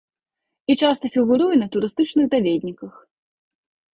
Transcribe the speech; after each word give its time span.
І 0.73 0.75
часта 0.85 1.05
фігуруе 1.17 1.55
на 1.59 1.67
турыстычных 1.75 2.25
даведніках. 2.33 2.93